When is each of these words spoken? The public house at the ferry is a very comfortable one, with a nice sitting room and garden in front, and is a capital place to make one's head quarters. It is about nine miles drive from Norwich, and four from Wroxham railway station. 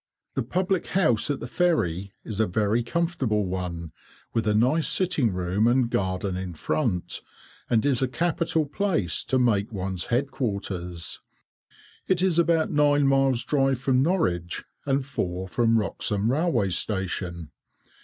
The 0.33 0.41
public 0.41 0.87
house 0.87 1.29
at 1.29 1.41
the 1.41 1.45
ferry 1.45 2.11
is 2.23 2.39
a 2.39 2.47
very 2.47 2.81
comfortable 2.81 3.45
one, 3.45 3.91
with 4.33 4.47
a 4.47 4.55
nice 4.55 4.87
sitting 4.87 5.31
room 5.31 5.67
and 5.67 5.91
garden 5.91 6.35
in 6.35 6.55
front, 6.55 7.21
and 7.69 7.85
is 7.85 8.01
a 8.01 8.07
capital 8.07 8.65
place 8.65 9.23
to 9.25 9.37
make 9.37 9.71
one's 9.71 10.05
head 10.07 10.31
quarters. 10.31 11.21
It 12.07 12.23
is 12.23 12.39
about 12.39 12.71
nine 12.71 13.05
miles 13.05 13.43
drive 13.45 13.79
from 13.79 14.01
Norwich, 14.01 14.63
and 14.87 15.05
four 15.05 15.47
from 15.47 15.77
Wroxham 15.77 16.31
railway 16.31 16.71
station. 16.71 17.51